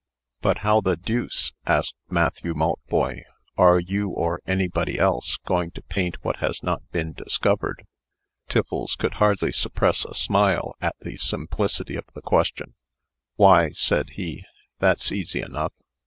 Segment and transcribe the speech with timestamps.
[0.41, 3.21] "But how the deuce," asked Matthew Maltboy,
[3.55, 7.85] "are you, or anybody else, going to paint what has not been discovered?"
[8.49, 12.73] Tiffles could hardly suppress a smile at the simplicity of the question.
[13.35, 14.43] "Why," said he,
[14.79, 15.73] "that's easy enough.